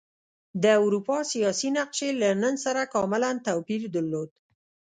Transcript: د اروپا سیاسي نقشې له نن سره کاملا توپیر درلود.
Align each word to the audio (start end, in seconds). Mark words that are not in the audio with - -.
د 0.63 0.65
اروپا 0.85 1.17
سیاسي 1.33 1.69
نقشې 1.77 2.09
له 2.21 2.29
نن 2.41 2.53
سره 2.65 2.81
کاملا 2.95 3.31
توپیر 3.47 3.81
درلود. 3.95 4.29